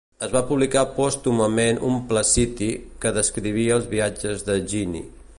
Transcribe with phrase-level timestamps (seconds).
[0.25, 2.69] Es va publicar pòstumament un "Placiti"
[3.05, 5.03] que descrivia els viatges de Ghini.